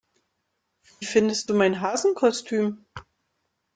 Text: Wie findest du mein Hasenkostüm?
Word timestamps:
Wie 0.97 1.05
findest 1.05 1.47
du 1.47 1.53
mein 1.53 1.79
Hasenkostüm? 1.79 2.83